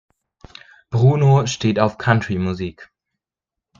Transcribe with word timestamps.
Bruno 0.89 1.45
steht 1.45 1.79
auf 1.79 1.99
Country-Musik. 1.99 2.89